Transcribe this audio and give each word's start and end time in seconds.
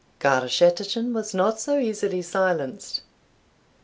Garschattachin 0.19 1.13
was 1.13 1.31
not 1.35 1.59
so 1.59 1.77
easily 1.77 2.23
silenced. 2.23 3.03